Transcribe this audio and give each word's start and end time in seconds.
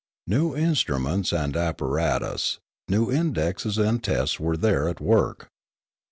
New 0.25 0.55
instruments 0.55 1.31
and 1.31 1.55
apparatus, 1.55 2.57
new 2.87 3.11
indexes 3.11 3.77
and 3.77 4.03
tests 4.03 4.39
were 4.39 4.57
there 4.57 4.89
at 4.89 4.99
work. 4.99 5.47